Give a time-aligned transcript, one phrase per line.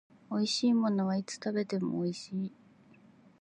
[0.31, 2.51] 美味しいものはいつ食べても美味しい